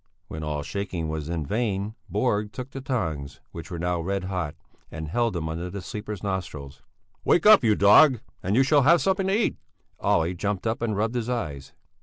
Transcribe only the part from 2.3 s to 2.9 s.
took the